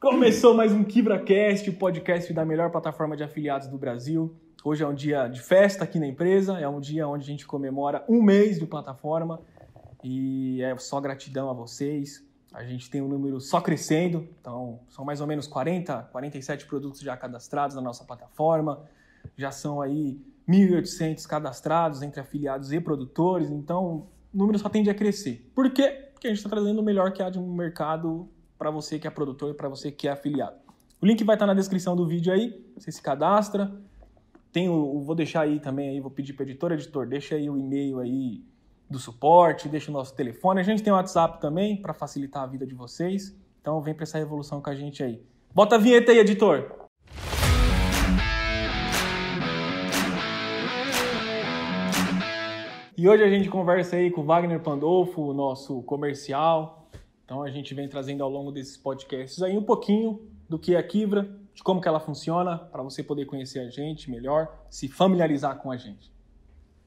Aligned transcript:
Começou 0.00 0.54
mais 0.54 0.72
um 0.72 0.82
KibraCast, 0.82 1.68
o 1.68 1.74
podcast 1.74 2.32
da 2.32 2.42
melhor 2.42 2.70
plataforma 2.70 3.14
de 3.14 3.22
afiliados 3.22 3.68
do 3.68 3.76
Brasil. 3.76 4.34
Hoje 4.64 4.82
é 4.82 4.86
um 4.88 4.94
dia 4.94 5.28
de 5.28 5.42
festa 5.42 5.84
aqui 5.84 5.98
na 5.98 6.06
empresa, 6.06 6.58
é 6.58 6.66
um 6.66 6.80
dia 6.80 7.06
onde 7.06 7.24
a 7.24 7.26
gente 7.26 7.46
comemora 7.46 8.02
um 8.08 8.22
mês 8.22 8.58
de 8.58 8.64
plataforma 8.64 9.42
e 10.02 10.62
é 10.62 10.74
só 10.78 11.02
gratidão 11.02 11.50
a 11.50 11.52
vocês. 11.52 12.26
A 12.50 12.64
gente 12.64 12.88
tem 12.88 13.02
um 13.02 13.08
número 13.08 13.42
só 13.42 13.60
crescendo, 13.60 14.26
então 14.40 14.80
são 14.88 15.04
mais 15.04 15.20
ou 15.20 15.26
menos 15.26 15.46
40, 15.46 16.08
47 16.10 16.64
produtos 16.64 17.02
já 17.02 17.14
cadastrados 17.14 17.76
na 17.76 17.82
nossa 17.82 18.02
plataforma. 18.02 18.82
Já 19.36 19.50
são 19.50 19.82
aí 19.82 20.18
1.800 20.48 21.26
cadastrados 21.26 22.00
entre 22.00 22.22
afiliados 22.22 22.72
e 22.72 22.80
produtores, 22.80 23.50
então 23.50 24.08
o 24.32 24.38
número 24.38 24.58
só 24.58 24.70
tende 24.70 24.88
a 24.88 24.94
crescer. 24.94 25.46
Por 25.54 25.70
quê? 25.70 26.08
Porque 26.14 26.26
a 26.26 26.30
gente 26.30 26.38
está 26.38 26.48
trazendo 26.48 26.80
o 26.80 26.82
melhor 26.82 27.12
que 27.12 27.22
há 27.22 27.28
de 27.28 27.38
um 27.38 27.52
mercado 27.52 28.30
para 28.60 28.70
você 28.70 28.98
que 28.98 29.06
é 29.06 29.10
produtor 29.10 29.52
e 29.52 29.54
para 29.54 29.70
você 29.70 29.90
que 29.90 30.06
é 30.06 30.10
afiliado. 30.10 30.58
O 31.00 31.06
link 31.06 31.24
vai 31.24 31.34
estar 31.34 31.46
na 31.46 31.54
descrição 31.54 31.96
do 31.96 32.06
vídeo 32.06 32.30
aí, 32.30 32.62
você 32.76 32.92
se 32.92 33.00
cadastra. 33.00 33.72
Tem 34.52 34.68
o, 34.68 35.00
vou 35.00 35.14
deixar 35.14 35.40
aí 35.40 35.58
também 35.58 35.88
aí, 35.88 35.98
vou 35.98 36.10
pedir 36.10 36.34
para 36.34 36.42
editor, 36.44 36.72
editor, 36.72 37.06
deixa 37.06 37.36
aí 37.36 37.48
o 37.48 37.56
e-mail 37.56 38.00
aí 38.00 38.44
do 38.90 38.98
suporte, 38.98 39.66
deixa 39.66 39.90
o 39.90 39.94
nosso 39.94 40.14
telefone. 40.14 40.60
A 40.60 40.62
gente 40.62 40.82
tem 40.82 40.92
o 40.92 40.96
WhatsApp 40.96 41.40
também 41.40 41.80
para 41.80 41.94
facilitar 41.94 42.42
a 42.42 42.46
vida 42.46 42.66
de 42.66 42.74
vocês. 42.74 43.34
Então 43.62 43.80
vem 43.80 43.94
para 43.94 44.02
essa 44.02 44.18
revolução 44.18 44.60
com 44.60 44.68
a 44.68 44.74
gente 44.74 45.02
aí. 45.02 45.22
Bota 45.54 45.76
a 45.76 45.78
vinheta 45.78 46.12
aí, 46.12 46.18
editor. 46.18 46.70
E 52.94 53.08
hoje 53.08 53.24
a 53.24 53.28
gente 53.30 53.48
conversa 53.48 53.96
aí 53.96 54.10
com 54.10 54.20
o 54.20 54.24
Wagner 54.24 54.60
Pandolfo, 54.60 55.22
o 55.22 55.32
nosso 55.32 55.82
comercial, 55.84 56.79
então 57.30 57.44
a 57.44 57.48
gente 57.48 57.72
vem 57.74 57.88
trazendo 57.88 58.24
ao 58.24 58.28
longo 58.28 58.50
desses 58.50 58.76
podcasts 58.76 59.40
aí 59.40 59.56
um 59.56 59.62
pouquinho 59.62 60.20
do 60.48 60.58
que 60.58 60.74
é 60.74 60.78
a 60.78 60.82
Kivra, 60.82 61.30
de 61.54 61.62
como 61.62 61.80
que 61.80 61.86
ela 61.86 62.00
funciona, 62.00 62.58
para 62.58 62.82
você 62.82 63.04
poder 63.04 63.24
conhecer 63.24 63.60
a 63.60 63.70
gente 63.70 64.10
melhor, 64.10 64.52
se 64.68 64.88
familiarizar 64.88 65.56
com 65.58 65.70
a 65.70 65.76
gente. 65.76 66.12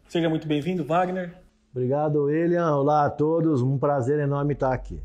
Seja 0.09 0.29
muito 0.29 0.45
bem-vindo, 0.45 0.83
Wagner. 0.83 1.33
Obrigado, 1.71 2.25
William. 2.25 2.75
Olá 2.75 3.05
a 3.05 3.09
todos, 3.09 3.61
um 3.61 3.77
prazer 3.77 4.19
enorme 4.19 4.51
estar 4.51 4.73
aqui. 4.73 5.01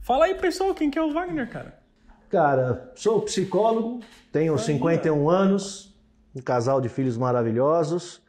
Fala 0.00 0.26
aí, 0.26 0.36
pessoal, 0.36 0.72
quem 0.72 0.88
que 0.88 0.96
é 0.96 1.02
o 1.02 1.12
Wagner, 1.12 1.50
cara? 1.50 1.80
Cara, 2.28 2.92
sou 2.94 3.22
psicólogo, 3.22 3.98
tenho 4.30 4.52
aí, 4.52 4.58
51 4.60 5.28
anos, 5.28 5.98
um 6.32 6.40
casal 6.40 6.80
de 6.80 6.88
filhos 6.88 7.18
maravilhosos 7.18 8.22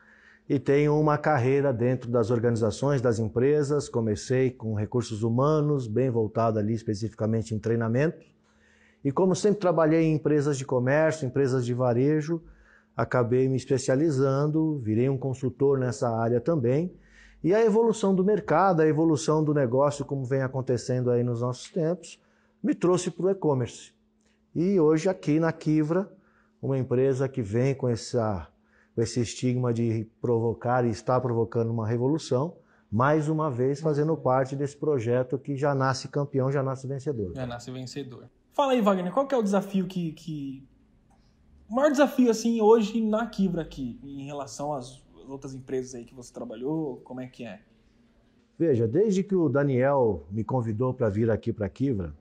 e 0.50 0.58
tenho 0.58 0.98
uma 0.98 1.17
carreira 1.17 1.73
dentro 1.73 2.09
das 2.09 2.31
organizações, 2.31 3.02
das 3.02 3.20
empresas. 3.20 3.90
Comecei 3.90 4.50
com 4.50 4.73
recursos 4.73 5.22
humanos, 5.22 5.88
bem 5.88 6.09
voltado 6.09 6.58
ali 6.58 6.73
especificamente 6.73 7.53
em 7.53 7.59
treinamento. 7.59 8.26
E 9.03 9.12
como 9.12 9.36
sempre 9.36 9.59
trabalhei 9.59 10.03
em 10.03 10.16
empresas 10.16 10.58
de 10.58 10.66
comércio, 10.66 11.25
empresas 11.25 11.66
de 11.66 11.73
varejo, 11.73 12.42
acabei 12.95 13.48
me 13.50 13.58
especializando, 13.58 14.80
virei 14.80 15.09
um 15.09 15.18
consultor 15.18 15.78
nessa 15.78 16.09
área 16.09 16.40
também. 16.40 16.94
E 17.44 17.53
a 17.53 17.64
evolução 17.64 18.16
do 18.16 18.23
mercado, 18.23 18.81
a 18.81 18.88
evolução 18.88 19.44
do 19.44 19.53
negócio, 19.53 20.06
como 20.06 20.25
vem 20.25 20.42
acontecendo 20.42 21.12
aí 21.12 21.23
nos 21.23 21.42
nossos 21.42 21.70
tempos, 21.70 22.20
me 22.64 22.73
trouxe 22.73 23.12
para 23.12 23.25
o 23.25 23.30
e-commerce. 23.30 23.92
E 24.56 24.80
hoje 24.80 25.08
aqui 25.09 25.40
na 25.40 25.52
Kivra, 25.52 26.09
uma 26.62 26.78
empresa 26.78 27.30
que 27.30 27.42
vem 27.42 27.75
com 27.75 27.88
essa 27.88 28.48
esse 29.02 29.22
estigma 29.22 29.73
de 29.73 30.09
provocar 30.20 30.86
e 30.86 30.90
está 30.90 31.20
provocando 31.22 31.70
uma 31.70 31.88
revolução, 31.88 32.58
mais 32.92 33.30
uma 33.30 33.52
vez 33.52 33.80
fazendo 33.80 34.17
parte 34.17 34.56
desse 34.56 34.76
projeto 34.76 35.38
que 35.38 35.56
já 35.56 35.76
nasce 35.76 36.08
campeão, 36.08 36.52
já 36.52 36.64
nasce 36.64 36.88
vencedor. 36.88 37.34
Já 37.36 37.45
nasce 37.45 37.70
vencedor. 37.70 38.30
Fala 38.53 38.72
aí, 38.72 38.81
Wagner, 38.81 39.14
qual 39.14 39.28
que 39.28 39.36
é 39.36 39.38
o 39.38 39.44
desafio 39.44 39.86
que, 39.86 40.14
que... 40.14 40.68
O 41.70 41.75
maior 41.75 41.92
desafio, 41.92 42.31
assim, 42.31 42.59
hoje 42.62 43.02
na 43.02 43.28
Kibra 43.28 43.62
aqui, 43.62 44.00
em 44.03 44.25
relação 44.25 44.73
às 44.73 45.03
outras 45.28 45.53
empresas 45.53 45.94
aí 45.94 46.06
que 46.06 46.16
você 46.16 46.34
trabalhou, 46.34 46.97
como 47.03 47.22
é 47.22 47.28
que 47.28 47.46
é? 47.46 47.59
Veja, 48.58 48.88
desde 48.88 49.22
que 49.22 49.35
o 49.35 49.50
Daniel 49.50 50.25
me 50.31 50.44
convidou 50.44 50.94
para 50.94 51.09
vir 51.09 51.29
aqui 51.29 51.53
para 51.53 51.68
a 51.68 51.69
Kivra, 51.69 52.16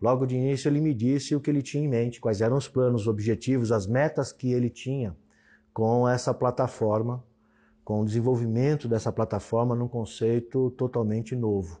logo 0.00 0.26
de 0.26 0.36
início 0.36 0.68
ele 0.68 0.80
me 0.80 0.94
disse 0.94 1.34
o 1.34 1.40
que 1.40 1.50
ele 1.50 1.62
tinha 1.62 1.82
em 1.82 1.88
mente, 1.88 2.20
quais 2.20 2.40
eram 2.40 2.56
os 2.56 2.68
planos, 2.68 3.02
os 3.02 3.08
objetivos, 3.08 3.72
as 3.72 3.86
metas 3.86 4.30
que 4.30 4.52
ele 4.52 4.70
tinha 4.70 5.16
com 5.72 6.08
essa 6.08 6.34
plataforma, 6.34 7.24
com 7.84 8.00
o 8.00 8.04
desenvolvimento 8.04 8.88
dessa 8.88 9.12
plataforma 9.12 9.74
num 9.74 9.88
conceito 9.88 10.70
totalmente 10.72 11.34
novo. 11.34 11.80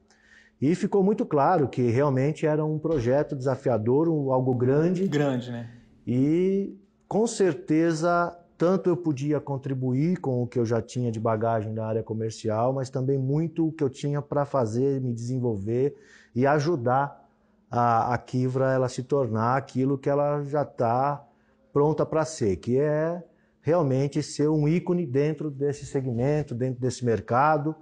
E 0.60 0.74
ficou 0.74 1.02
muito 1.02 1.26
claro 1.26 1.68
que 1.68 1.90
realmente 1.90 2.46
era 2.46 2.64
um 2.64 2.78
projeto 2.78 3.34
desafiador, 3.34 4.08
um, 4.08 4.32
algo 4.32 4.54
grande. 4.54 5.08
Grande, 5.08 5.50
né? 5.50 5.68
E 6.06 6.76
com 7.08 7.26
certeza 7.26 8.38
tanto 8.56 8.88
eu 8.88 8.96
podia 8.96 9.40
contribuir 9.40 10.18
com 10.18 10.40
o 10.40 10.46
que 10.46 10.56
eu 10.56 10.64
já 10.64 10.80
tinha 10.80 11.10
de 11.10 11.18
bagagem 11.18 11.72
na 11.72 11.84
área 11.84 12.02
comercial, 12.02 12.72
mas 12.72 12.88
também 12.88 13.18
muito 13.18 13.66
o 13.66 13.72
que 13.72 13.82
eu 13.82 13.90
tinha 13.90 14.22
para 14.22 14.44
fazer, 14.44 15.00
me 15.00 15.12
desenvolver 15.12 15.96
e 16.32 16.46
ajudar 16.46 17.28
a, 17.68 18.14
a 18.14 18.18
Kivra 18.18 18.70
ela 18.72 18.88
se 18.88 19.02
tornar 19.02 19.56
aquilo 19.56 19.98
que 19.98 20.08
ela 20.08 20.44
já 20.44 20.62
está 20.62 21.26
pronta 21.72 22.06
para 22.06 22.24
ser, 22.24 22.56
que 22.58 22.78
é 22.78 23.20
realmente 23.62 24.22
ser 24.22 24.48
um 24.48 24.68
ícone 24.68 25.06
dentro 25.06 25.50
desse 25.50 25.86
segmento, 25.86 26.54
dentro 26.54 26.80
desse 26.80 27.04
mercado 27.04 27.74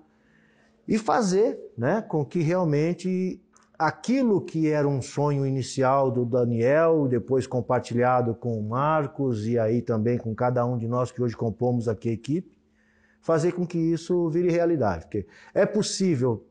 e 0.86 0.98
fazer 0.98 1.58
né, 1.76 2.02
com 2.02 2.24
que 2.24 2.40
realmente 2.40 3.42
aquilo 3.78 4.42
que 4.42 4.68
era 4.68 4.86
um 4.86 5.00
sonho 5.00 5.46
inicial 5.46 6.10
do 6.10 6.26
Daniel, 6.26 7.08
depois 7.08 7.46
compartilhado 7.46 8.34
com 8.34 8.58
o 8.58 8.62
Marcos 8.62 9.46
e 9.46 9.58
aí 9.58 9.80
também 9.80 10.18
com 10.18 10.34
cada 10.34 10.66
um 10.66 10.76
de 10.76 10.86
nós 10.86 11.10
que 11.10 11.22
hoje 11.22 11.34
compomos 11.34 11.88
aqui 11.88 12.10
a 12.10 12.12
equipe, 12.12 12.60
fazer 13.22 13.52
com 13.52 13.66
que 13.66 13.78
isso 13.78 14.28
vire 14.28 14.50
realidade. 14.50 15.04
Porque 15.04 15.26
é 15.54 15.64
possível 15.64 16.46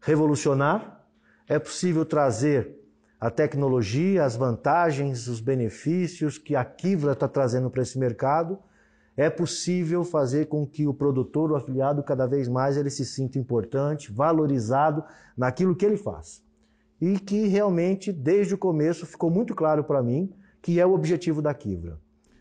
revolucionar, 0.00 1.06
é 1.46 1.58
possível 1.58 2.04
trazer 2.04 2.76
a 3.20 3.30
tecnologia, 3.30 4.24
as 4.24 4.36
vantagens, 4.36 5.26
os 5.26 5.40
benefícios 5.40 6.36
que 6.38 6.54
a 6.54 6.64
Kivra 6.64 7.12
está 7.12 7.26
trazendo 7.26 7.70
para 7.70 7.82
esse 7.82 7.98
mercado, 7.98 8.58
é 9.16 9.30
possível 9.30 10.04
fazer 10.04 10.46
com 10.46 10.66
que 10.66 10.86
o 10.86 10.92
produtor, 10.92 11.50
o 11.50 11.56
afiliado, 11.56 12.02
cada 12.02 12.26
vez 12.26 12.48
mais 12.48 12.76
ele 12.76 12.90
se 12.90 13.04
sinta 13.04 13.38
importante, 13.38 14.12
valorizado 14.12 15.02
naquilo 15.36 15.74
que 15.74 15.86
ele 15.86 15.96
faz. 15.96 16.42
E 17.00 17.18
que 17.18 17.46
realmente, 17.46 18.12
desde 18.12 18.54
o 18.54 18.58
começo, 18.58 19.06
ficou 19.06 19.30
muito 19.30 19.54
claro 19.54 19.82
para 19.82 20.02
mim 20.02 20.30
que 20.60 20.78
é 20.78 20.84
o 20.84 20.92
objetivo 20.92 21.40
da 21.40 21.54
Kivra. 21.54 21.98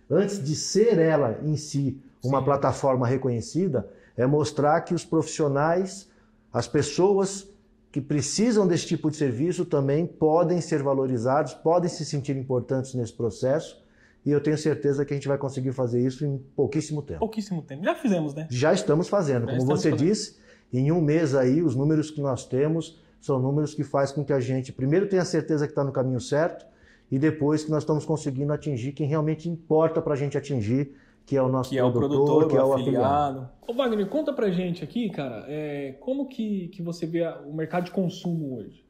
Antes 0.10 0.44
de 0.44 0.56
ser 0.56 0.98
ela 0.98 1.40
em 1.42 1.56
si 1.56 2.02
uma 2.24 2.40
Sim. 2.40 2.46
plataforma 2.46 3.08
reconhecida, 3.08 3.90
é 4.18 4.26
mostrar 4.26 4.82
que 4.82 4.94
os 4.94 5.06
profissionais, 5.06 6.10
as 6.52 6.68
pessoas 6.68 7.48
que 7.96 8.02
precisam 8.02 8.68
desse 8.68 8.86
tipo 8.88 9.10
de 9.10 9.16
serviço 9.16 9.64
também 9.64 10.06
podem 10.06 10.60
ser 10.60 10.84
valorizados, 10.84 11.54
podem 11.54 11.90
se 11.90 12.04
sentir 12.04 12.36
importantes 12.36 12.94
nesse 12.94 13.14
processo. 13.14 13.82
E 14.26 14.32
eu 14.32 14.42
tenho 14.44 14.58
certeza 14.58 15.06
que 15.06 15.14
a 15.14 15.16
gente 15.16 15.30
vai 15.30 15.38
conseguir 15.38 15.72
fazer 15.72 16.06
isso 16.06 16.26
em 16.26 16.38
pouquíssimo 16.58 17.02
tempo. 17.02 17.20
Pouquíssimo 17.20 17.62
tempo. 17.62 17.86
Já 17.86 17.96
fizemos, 17.96 18.34
né? 18.34 18.48
Já 18.52 18.74
estamos 18.74 19.08
fazendo. 19.08 19.44
Já 19.44 19.52
Como 19.52 19.60
estamos 19.60 19.82
você 19.82 19.92
fazendo. 19.92 20.10
disse, 20.10 20.36
em 20.74 20.92
um 20.92 21.00
mês 21.00 21.34
aí, 21.34 21.64
os 21.64 21.74
números 21.74 22.12
que 22.12 22.20
nós 22.20 22.46
temos 22.46 23.02
são 23.22 23.40
números 23.40 23.74
que 23.74 23.86
faz 23.86 24.12
com 24.12 24.26
que 24.26 24.34
a 24.34 24.42
gente, 24.42 24.74
primeiro, 24.74 25.08
tenha 25.08 25.24
certeza 25.24 25.66
que 25.66 25.72
está 25.72 25.86
no 25.86 25.94
caminho 25.94 26.20
certo 26.20 26.66
e 27.10 27.18
depois 27.18 27.64
que 27.64 27.72
nós 27.72 27.84
estamos 27.84 28.04
conseguindo 28.04 28.52
atingir 28.52 28.92
quem 28.92 29.08
realmente 29.08 29.48
importa 29.48 30.02
para 30.02 30.16
a 30.16 30.18
gente 30.18 30.38
atingir, 30.38 30.98
que 31.26 31.36
é 31.36 31.42
o 31.42 31.50
nosso 31.50 31.70
que 31.72 31.78
produtor, 31.78 32.04
é 32.04 32.06
o 32.06 32.10
produtor, 32.10 32.48
que 32.50 32.58
é 32.58 32.64
o 32.64 32.74
afiliado. 32.74 33.40
afiliado. 33.40 33.52
Ô 33.68 33.74
Wagner, 33.74 34.08
conta 34.08 34.32
pra 34.32 34.50
gente 34.52 34.84
aqui, 34.84 35.10
cara, 35.10 35.44
é, 35.48 35.94
como 36.00 36.28
que, 36.28 36.68
que 36.68 36.84
você 36.84 37.06
vê 37.06 37.28
o 37.46 37.54
mercado 37.54 37.86
de 37.86 37.92
consumo 37.92 38.58
hoje? 38.58 38.86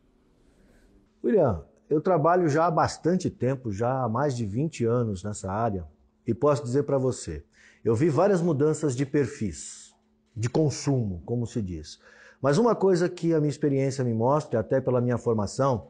William, 1.23 1.63
eu 1.90 2.01
trabalho 2.01 2.50
já 2.50 2.66
há 2.66 2.72
bastante 2.72 3.29
tempo, 3.29 3.72
já 3.72 4.03
há 4.03 4.09
mais 4.09 4.35
de 4.35 4.46
20 4.46 4.84
anos 4.85 5.23
nessa 5.23 5.52
área, 5.52 5.85
e 6.28 6.34
posso 6.34 6.64
dizer 6.64 6.84
para 6.84 6.97
você, 6.97 7.43
eu 7.84 7.96
vi 7.96 8.09
várias 8.09 8.41
mudanças 8.41 8.96
de 8.96 9.05
perfis, 9.05 9.93
de 10.35 10.49
consumo, 10.49 11.22
como 11.26 11.46
se 11.46 11.61
diz. 11.61 11.99
Mas 12.41 12.58
uma 12.58 12.76
coisa 12.76 13.08
que 13.08 13.34
a 13.34 13.40
minha 13.40 13.49
experiência 13.49 14.03
me 14.03 14.14
mostra, 14.14 14.59
até 14.59 14.81
pela 14.81 14.99
minha 14.99 15.17
formação, 15.17 15.88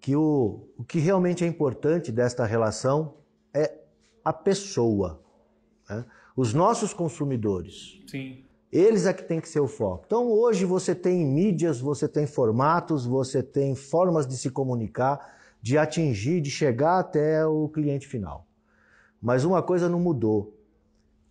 que 0.00 0.14
o, 0.14 0.68
o 0.76 0.84
que 0.84 0.98
realmente 0.98 1.44
é 1.44 1.46
importante 1.46 2.12
desta 2.12 2.44
relação 2.44 3.14
é 3.52 3.72
a 4.24 4.32
pessoa. 4.32 5.23
Né? 5.96 6.04
Os 6.36 6.52
nossos 6.52 6.92
consumidores. 6.92 8.00
Sim. 8.06 8.44
Eles 8.72 9.06
é 9.06 9.12
que 9.12 9.22
tem 9.22 9.40
que 9.40 9.48
ser 9.48 9.60
o 9.60 9.68
foco. 9.68 10.02
Então 10.06 10.26
hoje 10.28 10.64
você 10.64 10.94
tem 10.94 11.24
mídias, 11.24 11.80
você 11.80 12.08
tem 12.08 12.26
formatos, 12.26 13.06
você 13.06 13.42
tem 13.42 13.76
formas 13.76 14.26
de 14.26 14.36
se 14.36 14.50
comunicar, 14.50 15.36
de 15.62 15.78
atingir, 15.78 16.40
de 16.40 16.50
chegar 16.50 16.98
até 16.98 17.46
o 17.46 17.68
cliente 17.68 18.08
final. 18.08 18.46
Mas 19.22 19.44
uma 19.44 19.62
coisa 19.62 19.88
não 19.88 20.00
mudou. 20.00 20.58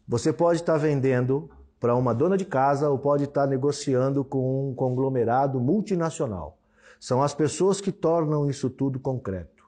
Você 0.08 0.32
pode 0.32 0.62
estar 0.62 0.78
vendendo 0.78 1.50
para 1.80 1.96
uma 1.96 2.16
dona 2.16 2.38
de 2.38 2.46
casa 2.46 2.90
ou 2.90 2.98
pode 2.98 3.26
estar 3.26 3.46
negociando 3.46 4.24
com 4.24 4.70
um 4.70 4.74
conglomerado 4.74 5.60
multinacional. 5.60 6.58
São 6.98 7.22
as 7.22 7.34
pessoas 7.34 7.82
que 7.82 7.92
tornam 7.92 8.50
isso 8.50 8.70
tudo 8.70 9.02
concreto. 9.02 9.66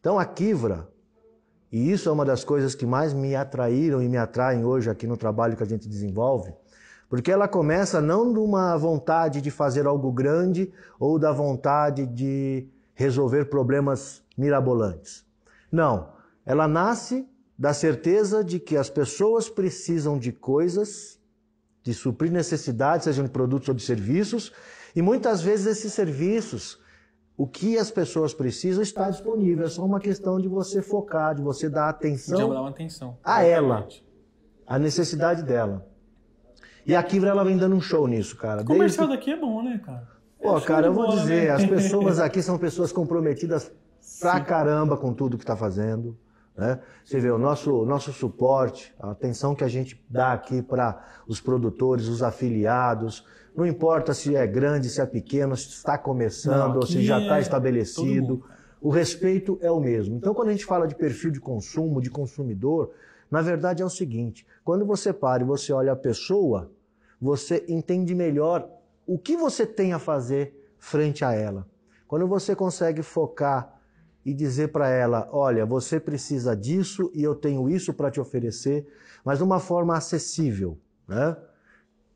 Então 0.00 0.18
a 0.18 0.24
Kivra, 0.24 0.88
e 1.74 1.90
isso 1.90 2.08
é 2.08 2.12
uma 2.12 2.24
das 2.24 2.44
coisas 2.44 2.72
que 2.72 2.86
mais 2.86 3.12
me 3.12 3.34
atraíram 3.34 4.00
e 4.00 4.08
me 4.08 4.16
atraem 4.16 4.64
hoje 4.64 4.88
aqui 4.88 5.08
no 5.08 5.16
trabalho 5.16 5.56
que 5.56 5.62
a 5.64 5.66
gente 5.66 5.88
desenvolve, 5.88 6.54
porque 7.08 7.32
ela 7.32 7.48
começa 7.48 8.00
não 8.00 8.32
de 8.32 8.38
uma 8.38 8.76
vontade 8.76 9.40
de 9.40 9.50
fazer 9.50 9.84
algo 9.84 10.12
grande 10.12 10.72
ou 11.00 11.18
da 11.18 11.32
vontade 11.32 12.06
de 12.06 12.68
resolver 12.94 13.46
problemas 13.46 14.22
mirabolantes. 14.38 15.24
Não, 15.72 16.10
ela 16.46 16.68
nasce 16.68 17.28
da 17.58 17.74
certeza 17.74 18.44
de 18.44 18.60
que 18.60 18.76
as 18.76 18.88
pessoas 18.88 19.48
precisam 19.48 20.16
de 20.16 20.30
coisas, 20.30 21.18
de 21.82 21.92
suprir 21.92 22.30
necessidades, 22.30 23.02
sejam 23.02 23.24
de 23.24 23.32
produtos 23.32 23.68
ou 23.68 23.74
de 23.74 23.82
serviços, 23.82 24.52
e 24.94 25.02
muitas 25.02 25.42
vezes 25.42 25.66
esses 25.66 25.92
serviços, 25.92 26.78
o 27.36 27.46
que 27.46 27.76
as 27.76 27.90
pessoas 27.90 28.32
precisam 28.32 28.82
está 28.82 29.10
disponível. 29.10 29.66
É 29.66 29.68
só 29.68 29.84
uma 29.84 30.00
questão 30.00 30.40
de 30.40 30.48
você 30.48 30.80
focar, 30.80 31.34
de 31.34 31.42
você 31.42 31.68
dar 31.68 31.88
atenção, 31.88 32.38
Já 32.38 32.46
dar 32.46 32.68
atenção. 32.68 33.18
a 33.24 33.42
ela, 33.42 33.88
a 34.66 34.78
necessidade 34.78 35.42
dela. 35.42 35.86
E 36.86 36.94
a 36.94 37.02
Kivra 37.02 37.30
ela 37.30 37.44
vem 37.44 37.56
dando 37.56 37.74
um 37.74 37.80
show 37.80 38.06
nisso, 38.06 38.36
cara. 38.36 38.62
O 38.62 38.64
comercial 38.64 39.06
Desde... 39.08 39.24
daqui 39.24 39.32
é 39.32 39.40
bom, 39.40 39.62
né, 39.62 39.80
cara? 39.84 40.06
Pô, 40.40 40.58
é 40.58 40.60
cara, 40.60 40.86
eu 40.86 40.92
vou 40.92 41.06
bola, 41.06 41.20
dizer, 41.20 41.44
né? 41.44 41.50
as 41.50 41.64
pessoas 41.64 42.18
aqui 42.20 42.42
são 42.42 42.58
pessoas 42.58 42.92
comprometidas 42.92 43.72
pra 44.20 44.36
Sim. 44.36 44.44
caramba 44.44 44.96
com 44.96 45.12
tudo 45.12 45.38
que 45.38 45.46
tá 45.46 45.56
fazendo. 45.56 46.16
Né? 46.56 46.78
Você 47.04 47.18
vê 47.18 47.30
o 47.30 47.38
nosso, 47.38 47.84
nosso 47.84 48.12
suporte, 48.12 48.94
a 49.00 49.10
atenção 49.10 49.54
que 49.54 49.64
a 49.64 49.68
gente 49.68 50.04
dá 50.08 50.32
aqui 50.32 50.62
para 50.62 51.02
os 51.26 51.40
produtores, 51.40 52.06
os 52.06 52.22
afiliados, 52.22 53.24
não 53.56 53.66
importa 53.66 54.12
se 54.12 54.34
é 54.34 54.46
grande, 54.46 54.88
se 54.88 55.00
é 55.00 55.06
pequeno, 55.06 55.56
se 55.56 55.68
está 55.68 55.96
começando 55.96 56.74
não, 56.74 56.76
ou 56.76 56.86
se 56.86 57.04
já 57.04 57.20
está 57.20 57.38
é 57.38 57.40
estabelecido, 57.40 58.44
o 58.80 58.90
respeito 58.90 59.58
é 59.62 59.70
o 59.70 59.80
mesmo. 59.80 60.16
Então, 60.16 60.34
quando 60.34 60.48
a 60.48 60.52
gente 60.52 60.64
fala 60.64 60.86
de 60.86 60.94
perfil 60.94 61.30
de 61.30 61.40
consumo, 61.40 62.02
de 62.02 62.10
consumidor, 62.10 62.92
na 63.30 63.40
verdade 63.40 63.82
é 63.82 63.86
o 63.86 63.90
seguinte: 63.90 64.46
quando 64.64 64.84
você 64.84 65.12
para 65.12 65.42
e 65.42 65.46
você 65.46 65.72
olha 65.72 65.92
a 65.92 65.96
pessoa, 65.96 66.70
você 67.20 67.64
entende 67.68 68.14
melhor 68.14 68.68
o 69.06 69.18
que 69.18 69.36
você 69.36 69.64
tem 69.64 69.92
a 69.92 69.98
fazer 69.98 70.72
frente 70.78 71.24
a 71.24 71.32
ela. 71.32 71.66
Quando 72.06 72.26
você 72.26 72.54
consegue 72.54 73.02
focar 73.02 73.80
e 74.24 74.34
dizer 74.34 74.68
para 74.68 74.88
ela: 74.88 75.28
olha, 75.32 75.64
você 75.64 76.00
precisa 76.00 76.56
disso 76.56 77.10
e 77.14 77.22
eu 77.22 77.34
tenho 77.34 77.68
isso 77.68 77.94
para 77.94 78.10
te 78.10 78.20
oferecer, 78.20 78.86
mas 79.24 79.38
de 79.38 79.44
uma 79.44 79.60
forma 79.60 79.96
acessível. 79.96 80.76
Né? 81.06 81.36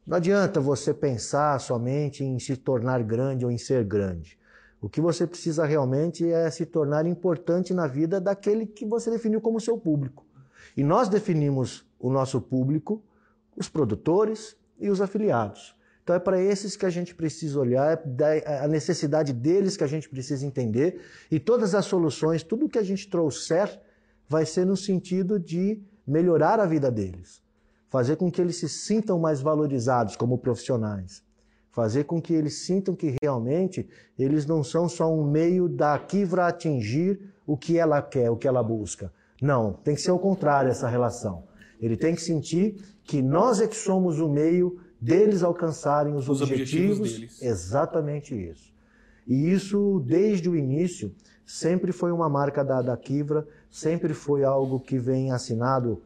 Não 0.08 0.16
adianta 0.16 0.58
você 0.58 0.94
pensar 0.94 1.60
somente 1.60 2.24
em 2.24 2.38
se 2.38 2.56
tornar 2.56 3.02
grande 3.02 3.44
ou 3.44 3.50
em 3.50 3.58
ser 3.58 3.84
grande. 3.84 4.38
O 4.80 4.88
que 4.88 5.02
você 5.02 5.26
precisa 5.26 5.66
realmente 5.66 6.26
é 6.26 6.50
se 6.50 6.64
tornar 6.64 7.04
importante 7.04 7.74
na 7.74 7.86
vida 7.86 8.18
daquele 8.18 8.64
que 8.64 8.86
você 8.86 9.10
definiu 9.10 9.38
como 9.38 9.60
seu 9.60 9.76
público. 9.76 10.24
E 10.74 10.82
nós 10.82 11.10
definimos 11.10 11.86
o 12.00 12.10
nosso 12.10 12.40
público, 12.40 13.02
os 13.54 13.68
produtores 13.68 14.56
e 14.80 14.88
os 14.88 15.02
afiliados. 15.02 15.76
Então 16.02 16.16
é 16.16 16.18
para 16.18 16.40
esses 16.40 16.74
que 16.74 16.86
a 16.86 16.90
gente 16.90 17.14
precisa 17.14 17.60
olhar, 17.60 18.02
é 18.18 18.64
a 18.64 18.66
necessidade 18.66 19.34
deles 19.34 19.76
que 19.76 19.84
a 19.84 19.86
gente 19.86 20.08
precisa 20.08 20.46
entender 20.46 21.02
e 21.30 21.38
todas 21.38 21.74
as 21.74 21.84
soluções, 21.84 22.42
tudo 22.42 22.66
que 22.66 22.78
a 22.78 22.82
gente 22.82 23.10
trouxer 23.10 23.78
vai 24.26 24.46
ser 24.46 24.64
no 24.64 24.74
sentido 24.74 25.38
de 25.38 25.82
melhorar 26.06 26.60
a 26.60 26.64
vida 26.64 26.90
deles, 26.90 27.42
fazer 27.88 28.16
com 28.16 28.30
que 28.30 28.40
eles 28.40 28.56
se 28.56 28.68
sintam 28.68 29.18
mais 29.18 29.40
valorizados 29.40 30.16
como 30.16 30.38
profissionais, 30.38 31.22
fazer 31.70 32.04
com 32.04 32.20
que 32.20 32.32
eles 32.34 32.58
sintam 32.58 32.94
que 32.94 33.16
realmente 33.22 33.88
eles 34.18 34.46
não 34.46 34.62
são 34.62 34.88
só 34.88 35.12
um 35.12 35.24
meio 35.24 35.68
da 35.68 35.98
Kivra 35.98 36.46
atingir 36.46 37.20
o 37.46 37.56
que 37.56 37.78
ela 37.78 38.02
quer, 38.02 38.30
o 38.30 38.36
que 38.36 38.48
ela 38.48 38.62
busca. 38.62 39.12
Não, 39.40 39.72
tem 39.72 39.94
que 39.94 40.00
ser 40.00 40.10
o 40.10 40.18
contrário 40.18 40.70
essa 40.70 40.88
relação. 40.88 41.44
Ele 41.80 41.96
tem 41.96 42.14
que 42.14 42.20
sentir 42.20 42.76
que 43.04 43.22
nós 43.22 43.60
é 43.60 43.66
que 43.66 43.76
somos 43.76 44.18
o 44.18 44.28
meio 44.28 44.80
deles 45.00 45.42
alcançarem 45.42 46.14
os, 46.14 46.28
os 46.28 46.42
objetivos, 46.42 46.98
objetivos 46.98 47.42
exatamente 47.42 48.34
isso. 48.34 48.72
E 49.26 49.50
isso, 49.50 50.02
desde 50.04 50.48
o 50.48 50.56
início, 50.56 51.14
sempre 51.46 51.92
foi 51.92 52.10
uma 52.10 52.28
marca 52.28 52.64
da, 52.64 52.82
da 52.82 52.96
Kivra, 52.96 53.46
sempre 53.70 54.12
foi 54.12 54.42
algo 54.42 54.80
que 54.80 54.98
vem 54.98 55.30
assinado 55.30 56.02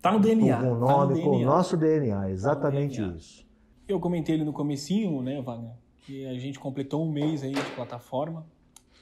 tá 0.00 0.12
no 0.12 0.20
DNA, 0.20 0.60
com 0.60 0.72
o 0.72 0.78
nome, 0.78 1.14
tá 1.16 1.22
com 1.22 1.36
o 1.36 1.44
nosso 1.44 1.76
DNA, 1.76 2.30
exatamente 2.30 2.96
tá 2.96 3.02
DNA. 3.02 3.16
isso. 3.16 3.46
Eu 3.86 3.98
comentei 3.98 4.34
ali 4.34 4.44
no 4.44 4.52
comecinho, 4.52 5.22
né, 5.22 5.40
Wagner, 5.40 5.72
que 6.04 6.26
a 6.26 6.34
gente 6.34 6.58
completou 6.58 7.06
um 7.06 7.10
mês 7.10 7.42
aí 7.42 7.52
de 7.52 7.70
plataforma. 7.74 8.46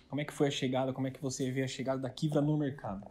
Como 0.09 0.21
é 0.21 0.25
que 0.25 0.33
foi 0.33 0.47
a 0.49 0.51
chegada, 0.51 0.93
como 0.93 1.09
é 1.09 1.11
que 1.11 1.21
você 1.21 1.51
vê 1.51 1.63
a 1.63 1.69
chegada 1.69 2.01
da 2.01 2.09
Kivra 2.09 2.41
no 2.41 2.57
mercado? 2.57 3.03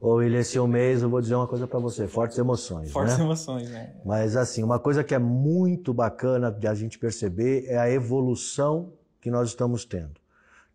Ô, 0.00 0.14
William, 0.14 0.38
esse 0.38 0.60
um 0.60 0.66
mês 0.68 1.02
eu 1.02 1.10
vou 1.10 1.20
dizer 1.20 1.34
uma 1.34 1.48
coisa 1.48 1.66
para 1.66 1.78
você, 1.80 2.06
fortes 2.06 2.38
emoções. 2.38 2.92
Fortes 2.92 3.18
né? 3.18 3.24
emoções, 3.24 3.68
né? 3.70 3.94
Mas 4.04 4.36
assim, 4.36 4.62
uma 4.62 4.78
coisa 4.78 5.02
que 5.02 5.12
é 5.12 5.18
muito 5.18 5.92
bacana 5.92 6.52
de 6.52 6.68
a 6.68 6.74
gente 6.74 6.98
perceber 6.98 7.64
é 7.66 7.78
a 7.78 7.90
evolução 7.90 8.92
que 9.20 9.28
nós 9.28 9.48
estamos 9.48 9.84
tendo. 9.84 10.20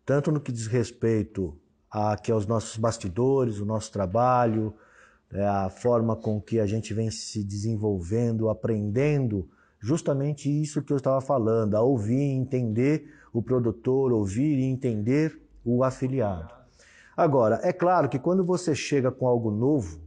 Tanto 0.04 0.30
no 0.30 0.40
que 0.40 0.52
diz 0.52 0.66
respeito 0.66 1.58
a, 1.90 2.12
aqui 2.12 2.30
aos 2.30 2.46
nossos 2.46 2.76
bastidores, 2.76 3.60
o 3.60 3.64
nosso 3.64 3.90
trabalho, 3.90 4.74
é, 5.32 5.46
a 5.46 5.68
forma 5.68 6.14
com 6.14 6.40
que 6.40 6.60
a 6.60 6.66
gente 6.66 6.94
vem 6.94 7.10
se 7.10 7.42
desenvolvendo, 7.42 8.48
aprendendo 8.48 9.48
justamente 9.80 10.48
isso 10.48 10.82
que 10.82 10.92
eu 10.92 10.96
estava 10.96 11.20
falando, 11.20 11.74
a 11.74 11.82
ouvir 11.82 12.18
e 12.18 12.32
entender 12.32 13.06
o 13.32 13.42
produtor, 13.42 14.12
ouvir 14.12 14.58
e 14.58 14.64
entender 14.64 15.40
o 15.64 15.84
afiliado. 15.84 16.54
Agora, 17.16 17.60
é 17.62 17.72
claro 17.72 18.08
que 18.08 18.18
quando 18.18 18.44
você 18.44 18.74
chega 18.74 19.10
com 19.10 19.26
algo 19.26 19.50
novo, 19.50 20.00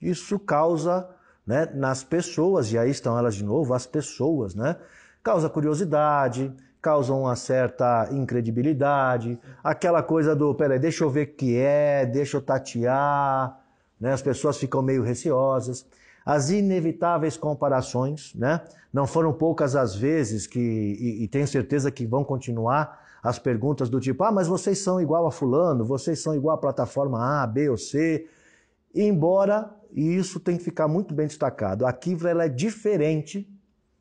isso 0.00 0.38
causa 0.38 1.08
né, 1.46 1.66
nas 1.74 2.02
pessoas, 2.04 2.72
e 2.72 2.78
aí 2.78 2.90
estão 2.90 3.18
elas 3.18 3.34
de 3.34 3.44
novo, 3.44 3.74
as 3.74 3.86
pessoas, 3.86 4.54
né? 4.54 4.76
Causa 5.22 5.48
curiosidade, 5.48 6.52
causa 6.80 7.12
uma 7.12 7.34
certa 7.36 8.08
incredibilidade, 8.12 9.38
aquela 9.62 10.02
coisa 10.02 10.34
do, 10.34 10.54
peraí, 10.54 10.78
deixa 10.78 11.04
eu 11.04 11.10
ver 11.10 11.28
o 11.28 11.34
que 11.34 11.56
é, 11.56 12.06
deixa 12.06 12.36
eu 12.36 12.42
tatear, 12.42 13.58
né? 14.00 14.12
As 14.12 14.22
pessoas 14.22 14.56
ficam 14.56 14.82
meio 14.82 15.02
receosas. 15.02 15.86
As 16.24 16.50
inevitáveis 16.50 17.36
comparações, 17.36 18.34
né? 18.34 18.62
Não 18.92 19.06
foram 19.06 19.32
poucas 19.32 19.74
as 19.74 19.94
vezes 19.94 20.46
que, 20.46 20.58
e, 20.60 21.24
e 21.24 21.28
tenho 21.28 21.46
certeza 21.46 21.90
que 21.90 22.06
vão 22.06 22.22
continuar, 22.22 23.06
as 23.22 23.38
perguntas 23.38 23.88
do 23.88 24.00
tipo: 24.00 24.22
ah, 24.24 24.32
mas 24.32 24.46
vocês 24.46 24.78
são 24.78 25.00
igual 25.00 25.26
a 25.26 25.30
Fulano, 25.30 25.84
vocês 25.84 26.20
são 26.20 26.34
igual 26.34 26.56
a 26.56 26.60
plataforma 26.60 27.42
A, 27.42 27.46
B 27.46 27.68
ou 27.68 27.76
C. 27.76 28.26
Embora 28.94 29.70
isso 29.92 30.40
tem 30.40 30.56
que 30.56 30.64
ficar 30.64 30.88
muito 30.88 31.14
bem 31.14 31.26
destacado, 31.26 31.86
a 31.86 31.92
Kivra 31.92 32.30
ela 32.30 32.44
é 32.44 32.48
diferente, 32.48 33.48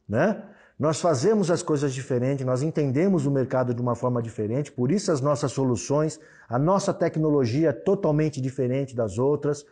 né? 0.07 0.43
Nós 0.79 1.01
fazemos 1.01 1.49
as 1.49 1.63
coisas 1.63 1.91
diferentes, 1.91 2.45
nós 2.45 2.61
entendemos 2.61 3.25
o 3.25 3.31
mercado 3.31 3.73
de 3.73 3.81
uma 3.81 3.95
forma 3.95 4.21
diferente, 4.21 4.71
por 4.71 4.91
isso 4.91 5.11
as 5.11 5.21
nossas 5.21 5.51
soluções, 5.51 6.19
a 6.47 6.59
nossa 6.59 6.93
tecnologia 6.93 7.69
é 7.69 7.73
totalmente 7.73 8.39
diferente 8.39 8.95
das 8.95 9.17
outras, 9.17 9.65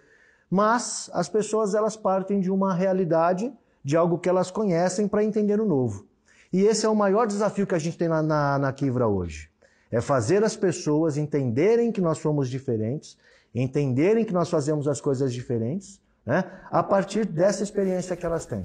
mas 0.49 1.09
as 1.13 1.27
pessoas 1.27 1.73
elas 1.73 1.95
partem 1.95 2.39
de 2.39 2.51
uma 2.51 2.73
realidade, 2.73 3.51
de 3.83 3.95
algo 3.95 4.17
que 4.17 4.29
elas 4.29 4.51
conhecem 4.51 5.07
para 5.07 5.23
entender 5.23 5.59
o 5.59 5.65
novo. 5.65 6.07
E 6.51 6.61
esse 6.63 6.85
é 6.85 6.89
o 6.89 6.95
maior 6.95 7.27
desafio 7.27 7.67
que 7.67 7.75
a 7.75 7.79
gente 7.79 7.97
tem 7.97 8.07
na, 8.07 8.21
na, 8.21 8.57
na 8.57 8.73
Kivra 8.73 9.07
hoje. 9.07 9.49
É 9.91 10.01
fazer 10.01 10.43
as 10.43 10.55
pessoas 10.55 11.17
entenderem 11.17 11.91
que 11.91 12.01
nós 12.01 12.17
somos 12.17 12.49
diferentes, 12.49 13.17
entenderem 13.53 14.25
que 14.25 14.33
nós 14.33 14.49
fazemos 14.49 14.87
as 14.87 14.99
coisas 14.99 15.33
diferentes, 15.33 15.99
né? 16.25 16.43
a 16.71 16.81
partir 16.81 17.25
dessa 17.25 17.63
experiência 17.63 18.15
que 18.15 18.25
elas 18.25 18.45
têm. 18.45 18.63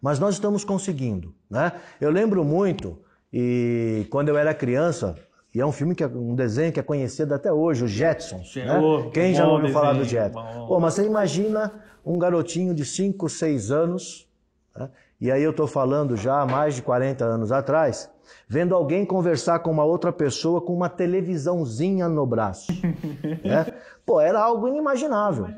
Mas 0.00 0.18
nós 0.18 0.34
estamos 0.34 0.64
conseguindo. 0.64 1.34
Né? 1.48 1.72
Eu 2.00 2.10
lembro 2.10 2.44
muito, 2.44 2.98
e 3.32 4.06
quando 4.10 4.28
eu 4.28 4.36
era 4.36 4.52
criança, 4.52 5.16
e 5.54 5.60
é 5.60 5.66
um 5.66 5.72
filme 5.72 5.94
que 5.94 6.02
é 6.02 6.06
um 6.06 6.34
desenho 6.34 6.72
que 6.72 6.80
é 6.80 6.82
conhecido 6.82 7.34
até 7.34 7.52
hoje, 7.52 7.84
o 7.84 7.88
Jetsons. 7.88 8.56
Né? 8.56 8.64
Quem 9.12 9.34
já 9.34 9.46
ouviu 9.46 9.68
falar 9.68 9.92
do 9.92 10.04
Jetsons? 10.04 10.66
Pô, 10.66 10.80
mas 10.80 10.94
você 10.94 11.04
imagina 11.04 11.72
um 12.04 12.18
garotinho 12.18 12.74
de 12.74 12.84
5, 12.86 13.28
6 13.28 13.70
anos 13.70 14.26
né? 14.74 14.88
e 15.20 15.30
aí 15.30 15.42
eu 15.42 15.50
estou 15.50 15.66
falando 15.66 16.16
já 16.16 16.40
há 16.40 16.46
mais 16.46 16.74
de 16.74 16.82
40 16.82 17.24
anos 17.24 17.52
atrás, 17.52 18.10
vendo 18.48 18.74
alguém 18.74 19.04
conversar 19.04 19.58
com 19.58 19.70
uma 19.70 19.84
outra 19.84 20.10
pessoa 20.10 20.60
com 20.60 20.74
uma 20.74 20.88
televisãozinha 20.88 22.08
no 22.08 22.24
braço. 22.24 22.72
né? 23.44 23.66
Pô, 24.06 24.20
era 24.20 24.42
algo 24.42 24.66
inimaginável. 24.66 25.48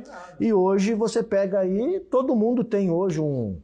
E 0.41 0.53
hoje 0.53 0.93
você 0.93 1.23
pega 1.23 1.61
aí, 1.61 2.01
todo 2.11 2.35
mundo 2.35 2.65
tem 2.65 2.91
hoje 2.91 3.21
um. 3.21 3.59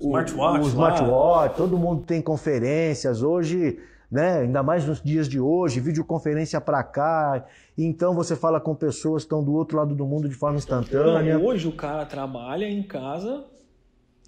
Smartwatch. 0.00 0.58
O, 0.58 0.64
o 0.64 0.68
smartwatch, 0.68 1.56
todo 1.56 1.78
mundo 1.78 2.02
tem 2.02 2.20
conferências. 2.20 3.22
Hoje 3.22 3.78
né? 4.12 4.40
Ainda 4.40 4.62
mais 4.62 4.84
nos 4.86 5.00
dias 5.00 5.26
de 5.26 5.40
hoje, 5.40 5.80
videoconferência 5.80 6.60
para 6.60 6.82
cá. 6.82 7.46
Então 7.78 8.14
você 8.14 8.36
fala 8.36 8.60
com 8.60 8.74
pessoas 8.74 9.22
que 9.22 9.26
estão 9.26 9.42
do 9.42 9.54
outro 9.54 9.78
lado 9.78 9.94
do 9.94 10.04
mundo 10.04 10.28
de 10.28 10.34
forma 10.34 10.58
instantânea. 10.58 11.38
Não, 11.38 11.46
hoje 11.46 11.66
o 11.66 11.72
cara 11.72 12.04
trabalha 12.04 12.68
em 12.68 12.82
casa 12.82 13.46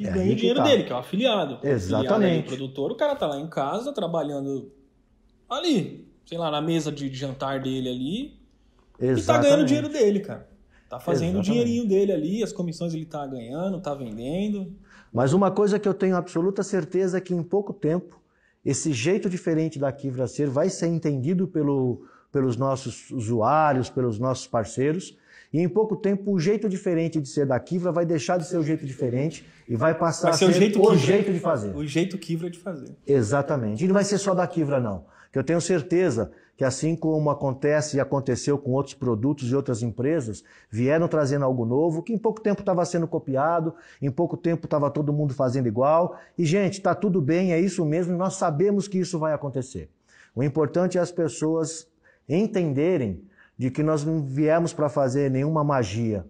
e 0.00 0.06
é 0.06 0.10
ganha 0.10 0.32
o 0.32 0.36
dinheiro 0.36 0.60
tá. 0.60 0.64
dele, 0.64 0.84
que 0.84 0.92
é 0.92 0.94
o 0.94 0.98
afiliado. 0.98 1.58
Exatamente. 1.62 2.08
O, 2.08 2.14
afiliado 2.14 2.24
é 2.24 2.42
produtor, 2.42 2.92
o 2.92 2.94
cara 2.94 3.14
tá 3.14 3.26
lá 3.26 3.38
em 3.38 3.46
casa 3.46 3.92
trabalhando 3.92 4.72
ali. 5.50 6.08
sei 6.24 6.38
lá, 6.38 6.50
na 6.50 6.62
mesa 6.62 6.90
de 6.90 7.14
jantar 7.14 7.60
dele 7.60 7.90
ali 7.90 8.40
Exatamente. 8.98 9.20
e 9.20 9.26
tá 9.26 9.38
ganhando 9.38 9.62
o 9.62 9.66
dinheiro 9.66 9.88
dele, 9.90 10.20
cara. 10.20 10.48
Tá 10.88 10.98
fazendo 10.98 11.40
Exatamente. 11.40 11.50
o 11.50 11.52
dinheirinho 11.52 11.86
dele 11.86 12.12
ali, 12.12 12.42
as 12.42 12.54
comissões 12.54 12.94
ele 12.94 13.04
tá 13.04 13.26
ganhando, 13.26 13.78
tá 13.82 13.92
vendendo. 13.92 14.72
Mas 15.12 15.34
uma 15.34 15.50
coisa 15.50 15.78
que 15.78 15.86
eu 15.86 15.92
tenho 15.92 16.16
absoluta 16.16 16.62
certeza 16.62 17.18
é 17.18 17.20
que 17.20 17.34
em 17.34 17.42
pouco 17.42 17.74
tempo 17.74 18.23
esse 18.64 18.92
jeito 18.92 19.28
diferente 19.28 19.78
da 19.78 19.92
Kivra 19.92 20.26
ser 20.26 20.48
vai 20.48 20.68
ser 20.68 20.86
entendido 20.86 21.46
pelo, 21.46 22.06
pelos 22.32 22.56
nossos 22.56 23.10
usuários, 23.10 23.90
pelos 23.90 24.18
nossos 24.18 24.46
parceiros. 24.46 25.16
E 25.52 25.60
em 25.60 25.68
pouco 25.68 25.94
tempo 25.94 26.32
o 26.32 26.40
jeito 26.40 26.68
diferente 26.68 27.20
de 27.20 27.28
ser 27.28 27.46
da 27.46 27.60
Kivra 27.60 27.92
vai 27.92 28.04
deixar 28.04 28.38
de 28.38 28.46
ser 28.46 28.56
o 28.56 28.62
jeito 28.64 28.84
diferente 28.84 29.46
e 29.68 29.76
vai 29.76 29.94
passar 29.94 30.30
Vai 30.30 30.38
ser 30.38 30.44
a 30.46 30.48
o 30.48 30.52
ser 30.52 30.58
jeito, 30.58 30.78
o 30.80 30.82
Kivra. 30.82 30.96
jeito 30.98 31.32
de 31.32 31.38
fazer. 31.38 31.76
O 31.76 31.86
jeito 31.86 32.18
Kivra 32.18 32.50
de 32.50 32.58
fazer. 32.58 32.96
Exatamente. 33.06 33.84
E 33.84 33.86
não 33.86 33.94
vai 33.94 34.02
ser 34.04 34.18
só 34.18 34.34
da 34.34 34.46
Kivra, 34.46 34.80
não. 34.80 35.04
Que 35.34 35.38
eu 35.40 35.42
tenho 35.42 35.60
certeza 35.60 36.30
que 36.56 36.64
assim 36.64 36.94
como 36.94 37.28
acontece 37.28 37.96
e 37.96 38.00
aconteceu 38.00 38.56
com 38.56 38.70
outros 38.70 38.94
produtos 38.94 39.50
e 39.50 39.56
outras 39.56 39.82
empresas, 39.82 40.44
vieram 40.70 41.08
trazendo 41.08 41.44
algo 41.44 41.66
novo, 41.66 42.04
que 42.04 42.12
em 42.12 42.18
pouco 42.18 42.40
tempo 42.40 42.60
estava 42.60 42.84
sendo 42.84 43.08
copiado, 43.08 43.74
em 44.00 44.12
pouco 44.12 44.36
tempo 44.36 44.66
estava 44.66 44.88
todo 44.92 45.12
mundo 45.12 45.34
fazendo 45.34 45.66
igual. 45.66 46.16
E, 46.38 46.46
gente, 46.46 46.74
está 46.74 46.94
tudo 46.94 47.20
bem, 47.20 47.52
é 47.52 47.58
isso 47.58 47.84
mesmo, 47.84 48.16
nós 48.16 48.34
sabemos 48.34 48.86
que 48.86 48.96
isso 48.96 49.18
vai 49.18 49.32
acontecer. 49.32 49.90
O 50.36 50.40
importante 50.44 50.98
é 50.98 51.00
as 51.00 51.10
pessoas 51.10 51.88
entenderem 52.28 53.20
de 53.58 53.72
que 53.72 53.82
nós 53.82 54.04
não 54.04 54.22
viemos 54.22 54.72
para 54.72 54.88
fazer 54.88 55.32
nenhuma 55.32 55.64
magia, 55.64 56.24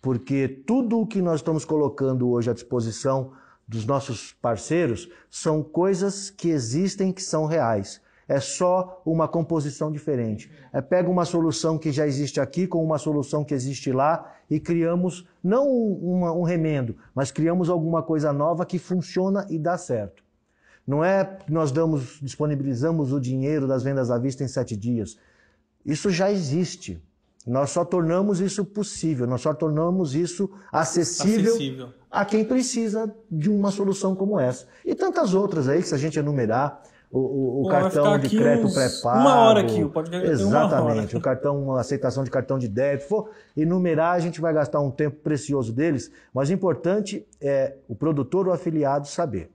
porque 0.00 0.46
tudo 0.64 1.00
o 1.00 1.06
que 1.08 1.20
nós 1.20 1.40
estamos 1.40 1.64
colocando 1.64 2.30
hoje 2.30 2.50
à 2.50 2.54
disposição 2.54 3.32
dos 3.66 3.84
nossos 3.84 4.32
parceiros 4.34 5.10
são 5.28 5.60
coisas 5.60 6.30
que 6.30 6.50
existem 6.50 7.10
que 7.10 7.20
são 7.20 7.44
reais. 7.44 8.00
É 8.28 8.38
só 8.40 9.00
uma 9.06 9.26
composição 9.26 9.90
diferente. 9.90 10.50
É 10.70 10.82
pega 10.82 11.08
uma 11.08 11.24
solução 11.24 11.78
que 11.78 11.90
já 11.90 12.06
existe 12.06 12.38
aqui 12.38 12.66
com 12.66 12.84
uma 12.84 12.98
solução 12.98 13.42
que 13.42 13.54
existe 13.54 13.90
lá 13.90 14.34
e 14.50 14.60
criamos 14.60 15.26
não 15.42 15.66
uma- 15.66 16.32
um 16.32 16.42
remendo, 16.42 16.94
mas 17.14 17.30
criamos 17.30 17.70
alguma 17.70 18.02
coisa 18.02 18.30
nova 18.32 18.66
que 18.66 18.78
funciona 18.78 19.46
e 19.48 19.58
dá 19.58 19.78
certo. 19.78 20.22
Não 20.86 21.02
é 21.04 21.24
que 21.24 21.50
nós 21.52 21.72
damos, 21.72 22.18
disponibilizamos 22.20 23.12
o 23.12 23.20
dinheiro 23.20 23.66
das 23.66 23.82
vendas 23.82 24.10
à 24.10 24.18
vista 24.18 24.44
em 24.44 24.48
sete 24.48 24.76
dias. 24.76 25.18
Isso 25.84 26.10
já 26.10 26.30
existe. 26.30 27.02
Nós 27.46 27.70
só 27.70 27.82
tornamos 27.82 28.40
isso 28.40 28.62
possível, 28.62 29.26
nós 29.26 29.40
só 29.40 29.54
tornamos 29.54 30.14
isso 30.14 30.50
acessível, 30.70 31.52
Acessível. 31.54 31.88
a 32.10 32.22
quem 32.26 32.44
precisa 32.44 33.10
de 33.30 33.48
uma 33.48 33.70
solução 33.70 34.14
como 34.14 34.38
essa. 34.38 34.66
E 34.84 34.94
tantas 34.94 35.32
outras 35.32 35.66
aí 35.66 35.80
que 35.80 35.88
se 35.88 35.94
a 35.94 35.98
gente 35.98 36.18
enumerar, 36.18 36.82
o, 37.10 37.62
o- 37.66 37.68
cartão 37.68 38.18
de 38.18 38.28
crédito 38.36 38.66
uns- 38.66 38.74
pré-pago. 38.74 39.20
uma 39.20 39.36
hora 39.40 39.60
aqui, 39.60 39.82
o 39.82 39.88
podcast 39.90 40.28
Exatamente, 40.30 41.16
o 41.16 41.20
cartão, 41.20 41.74
a 41.76 41.80
aceitação 41.80 42.22
de 42.24 42.30
cartão 42.30 42.58
de 42.58 42.68
débito. 42.68 43.08
For 43.08 43.30
enumerar, 43.56 44.14
a 44.14 44.18
gente 44.20 44.40
vai 44.40 44.52
gastar 44.52 44.80
um 44.80 44.90
tempo 44.90 45.16
precioso 45.22 45.72
deles, 45.72 46.10
mas 46.34 46.50
o 46.50 46.52
importante 46.52 47.26
é 47.40 47.74
o 47.88 47.94
produtor 47.94 48.46
ou 48.48 48.52
afiliado 48.52 49.06
saber. 49.08 49.50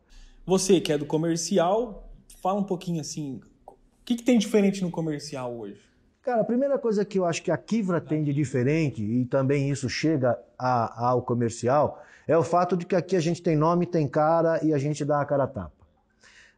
Você 0.45 0.79
que 0.81 0.91
é 0.91 0.98
do 0.98 1.05
comercial, 1.05 2.10
fala 2.41 2.60
um 2.60 2.63
pouquinho 2.63 3.00
assim, 3.01 3.39
o 3.67 3.74
que, 4.03 4.15
que 4.15 4.24
tem 4.24 4.38
diferente 4.38 4.81
no 4.83 4.91
comercial 4.91 5.53
hoje? 5.55 5.79
Cara, 6.22 6.41
a 6.41 6.45
primeira 6.45 6.77
coisa 6.79 7.03
que 7.05 7.19
eu 7.19 7.25
acho 7.25 7.43
que 7.43 7.51
a 7.51 7.57
Kivra 7.57 8.00
tem 8.01 8.24
de 8.24 8.33
diferente, 8.33 9.03
e 9.03 9.25
também 9.25 9.69
isso 9.69 9.89
chega 9.89 10.39
a- 10.57 11.10
ao 11.10 11.22
comercial, 11.22 12.01
é 12.27 12.38
o 12.38 12.43
fato 12.43 12.75
de 12.77 12.86
que 12.86 12.95
aqui 12.95 13.15
a 13.15 13.19
gente 13.19 13.41
tem 13.41 13.55
nome, 13.57 13.86
tem 13.86 14.07
cara 14.07 14.63
e 14.65 14.74
a 14.74 14.77
gente 14.77 15.03
dá 15.05 15.19
a 15.22 15.25
cara 15.25 15.43
a 15.43 15.48
tapa. 15.48 15.83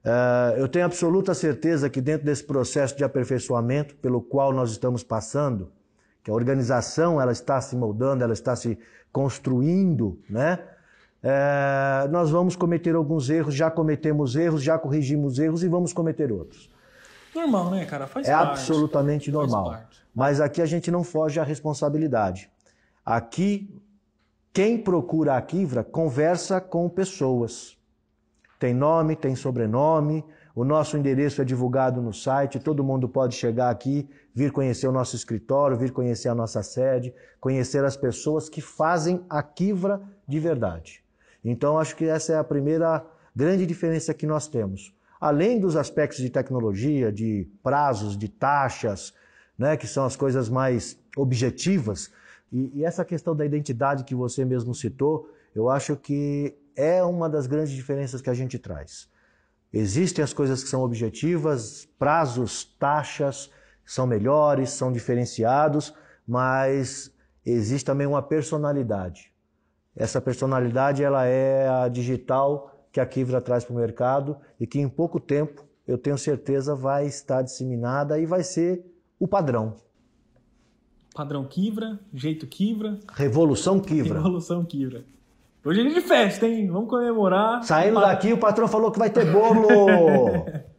Eh, 0.06 0.56
eu 0.58 0.68
tenho 0.68 0.86
absoluta 0.86 1.34
certeza 1.34 1.90
que 1.90 2.00
dentro 2.00 2.26
desse 2.26 2.44
processo 2.44 2.96
de 2.96 3.04
aperfeiçoamento 3.04 3.96
pelo 3.96 4.22
qual 4.22 4.54
nós 4.54 4.70
estamos 4.70 5.04
passando, 5.04 5.72
que 6.24 6.30
a 6.30 6.34
organização 6.34 7.20
ela 7.20 7.32
está 7.32 7.60
se 7.60 7.76
moldando, 7.76 8.24
ela 8.24 8.34
está 8.34 8.56
se 8.56 8.78
construindo, 9.12 10.20
né? 10.30 10.60
Eh, 11.24 12.08
nós 12.12 12.30
vamos 12.30 12.56
cometer 12.56 12.94
alguns 12.94 13.30
erros, 13.32 13.56
já 13.56 13.72
cometemos 13.72 14.36
erros, 14.36 14.62
já 14.62 14.78
corrigimos 14.78 15.40
erros 15.40 15.64
e 15.64 15.68
vamos 15.68 15.92
cometer 15.92 16.32
outros. 16.32 16.70
Normal, 17.34 17.72
né, 17.72 17.86
cara? 17.86 18.06
Faz 18.06 18.28
É 18.28 18.32
parte. 18.32 18.52
absolutamente 18.52 19.32
Faz 19.32 19.52
normal. 19.52 19.82
Mas 20.14 20.40
aqui 20.40 20.62
a 20.62 20.66
gente 20.68 20.92
não 20.92 21.04
foge 21.04 21.40
à 21.40 21.44
responsabilidade. 21.44 22.50
Aqui, 23.04 23.76
quem 24.54 24.78
procura 24.78 25.36
a 25.36 25.42
Kivra 25.42 25.84
conversa 25.84 26.62
com 26.62 26.88
pessoas. 26.88 27.75
Tem 28.60 28.74
nome, 28.74 29.16
tem 29.16 29.36
sobrenome, 29.36 30.24
o 30.56 30.64
nosso 30.64 30.98
endereço 30.98 31.42
é 31.42 31.46
divulgado 31.46 32.02
no 32.02 32.14
site, 32.14 32.60
todo 32.60 32.84
mundo 32.84 33.10
pode 33.10 33.36
chegar 33.36 33.70
aqui, 33.70 34.10
vir 34.34 34.52
conhecer 34.54 34.88
o 34.88 34.92
nosso 34.92 35.14
escritório, 35.14 35.78
vir 35.78 35.92
conhecer 35.92 36.30
a 36.30 36.36
nossa 36.36 36.64
sede, 36.64 37.14
conhecer 37.42 37.84
as 37.84 37.98
pessoas 37.98 38.48
que 38.48 38.62
fazem 38.62 39.22
a 39.30 39.44
Kivra 39.44 40.02
de 40.26 40.40
verdade. 40.40 41.04
Então, 41.44 41.78
acho 41.78 41.96
que 41.96 42.06
essa 42.06 42.32
é 42.32 42.38
a 42.38 42.44
primeira 42.44 43.06
grande 43.36 43.66
diferença 43.66 44.14
que 44.14 44.26
nós 44.26 44.48
temos. 44.48 44.96
Além 45.20 45.60
dos 45.60 45.76
aspectos 45.76 46.20
de 46.20 46.30
tecnologia, 46.30 47.12
de 47.12 47.50
prazos, 47.62 48.18
de 48.18 48.30
taxas, 48.30 49.14
né, 49.58 49.76
que 49.76 49.88
são 49.88 50.06
as 50.06 50.16
coisas 50.16 50.50
mais 50.50 50.98
objetivas, 51.18 52.12
e, 52.52 52.80
e 52.80 52.86
essa 52.86 53.04
questão 53.04 53.36
da 53.36 53.46
identidade 53.46 54.06
que 54.06 54.16
você 54.16 54.46
mesmo 54.46 54.74
citou, 54.74 55.30
eu 55.54 55.70
acho 55.70 55.98
que 55.98 56.56
é 56.76 57.04
uma 57.04 57.30
das 57.30 57.48
grandes 57.48 57.74
diferenças 57.74 58.22
que 58.22 58.30
a 58.30 58.34
gente 58.34 58.60
traz. 58.60 59.10
Existem 59.72 60.24
as 60.24 60.34
coisas 60.34 60.64
que 60.64 60.70
são 60.70 60.82
objetivas, 60.84 61.88
prazos, 61.98 62.64
taxas 62.80 63.50
são 63.86 64.08
melhores, 64.08 64.72
são 64.72 64.92
diferenciados, 64.92 65.94
mas 66.28 67.14
existe 67.46 67.86
também 67.86 68.08
uma 68.08 68.22
personalidade. 68.22 69.32
Essa 69.96 70.20
personalidade 70.20 71.04
ela 71.04 71.26
é 71.26 71.70
a 71.70 71.88
digital 71.88 72.88
que 72.92 73.00
a 73.00 73.06
Kivra 73.06 73.40
traz 73.40 73.64
para 73.64 73.74
o 73.74 73.78
mercado 73.78 74.38
e 74.60 74.66
que 74.66 74.80
em 74.80 74.90
pouco 74.90 75.20
tempo, 75.20 75.64
eu 75.88 75.98
tenho 75.98 76.18
certeza, 76.18 76.74
vai 76.74 77.06
estar 77.06 77.42
disseminada 77.42 78.20
e 78.20 78.26
vai 78.26 78.44
ser 78.44 78.84
o 79.20 79.28
padrão. 79.28 79.76
Padrão 81.14 81.46
Kivra, 81.46 82.00
jeito 82.14 82.48
Kivra, 82.48 83.00
Revolução 83.14 83.80
Kivra. 83.80 84.20
evolução 84.20 84.66
Kivra. 84.66 85.06
Hoje 85.66 85.82
é 85.82 85.84
dia 85.84 85.96
de 85.96 86.02
festa, 86.02 86.48
hein? 86.48 86.68
Vamos 86.68 86.88
comemorar. 86.88 87.64
Saindo 87.64 88.00
daqui, 88.00 88.32
o 88.32 88.38
patrão 88.38 88.68
falou 88.68 88.92
que 88.92 89.00
vai 89.00 89.10
ter 89.10 89.26
bolo! 89.32 89.66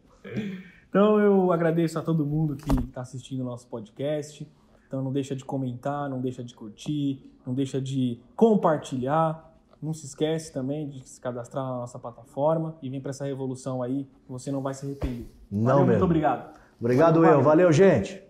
Então 0.89 1.21
eu 1.21 1.53
agradeço 1.53 1.99
a 1.99 2.03
todo 2.03 2.25
mundo 2.25 2.57
que 2.57 2.71
está 2.85 3.03
assistindo 3.03 3.41
o 3.41 3.45
nosso 3.45 3.69
podcast. 3.69 4.51
Então 4.87 5.03
não 5.03 5.13
deixa 5.13 5.37
de 5.37 5.45
comentar, 5.45 6.09
não 6.09 6.23
deixa 6.23 6.43
de 6.43 6.55
curtir, 6.55 7.31
não 7.47 7.53
deixa 7.53 7.79
de 7.79 8.19
compartilhar. 8.35 9.53
Não 9.83 9.93
se 9.93 10.07
esquece 10.07 10.51
também 10.51 10.89
de 10.89 11.07
se 11.07 11.21
cadastrar 11.21 11.65
na 11.65 11.81
nossa 11.81 11.99
plataforma 11.99 12.79
e 12.81 12.89
vem 12.89 12.99
para 12.99 13.11
essa 13.11 13.27
revolução 13.27 13.83
aí, 13.83 14.09
você 14.27 14.51
não 14.51 14.63
vai 14.63 14.73
se 14.73 14.87
arrepender. 14.87 15.27
Não 15.51 15.65
Valeu, 15.65 15.81
mesmo. 15.81 15.91
muito 15.91 16.05
obrigado. 16.05 16.55
Obrigado, 16.81 17.21
Valeu, 17.21 17.31
eu. 17.33 17.43
Valeu, 17.43 17.73
gente! 17.73 18.26